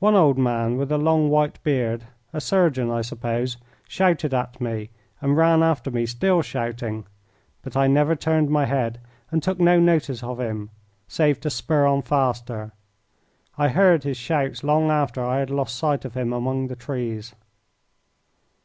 One 0.00 0.16
old 0.16 0.38
man 0.38 0.76
with 0.76 0.90
a 0.90 0.98
long 0.98 1.28
white 1.30 1.62
beard, 1.62 2.02
a 2.32 2.40
surgeon, 2.40 2.90
I 2.90 3.00
suppose, 3.02 3.58
shouted 3.86 4.34
at 4.34 4.60
me, 4.60 4.90
and 5.20 5.36
ran 5.36 5.62
after 5.62 5.88
me 5.88 6.04
still 6.04 6.42
shouting, 6.42 7.04
but 7.62 7.76
I 7.76 7.86
never 7.86 8.16
turned 8.16 8.50
my 8.50 8.64
head 8.64 8.98
and 9.30 9.40
took 9.40 9.60
no 9.60 9.78
notice 9.78 10.20
of 10.24 10.40
him 10.40 10.70
save 11.06 11.38
to 11.42 11.50
spur 11.50 11.86
on 11.86 12.02
faster. 12.02 12.72
I 13.56 13.68
heard 13.68 14.02
his 14.02 14.16
shouts 14.16 14.64
long 14.64 14.90
after 14.90 15.22
I 15.24 15.38
had 15.38 15.50
lost 15.50 15.76
sight 15.76 16.04
of 16.04 16.14
him 16.16 16.32
among 16.32 16.66
the 16.66 16.74
trees. 16.74 17.32